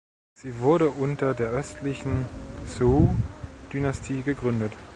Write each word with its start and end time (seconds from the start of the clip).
Sie 0.33 0.57
wurde 0.61 0.89
unter 0.89 1.35
der 1.35 1.51
Östlichen 1.51 2.25
Zhou-Dynastie 2.65 4.23
gegründet. 4.23 4.73